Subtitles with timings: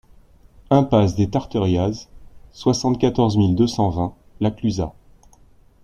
[0.71, 2.09] Impasse des Tarteriaz,
[2.53, 4.93] soixante-quatorze mille deux cent vingt La Clusaz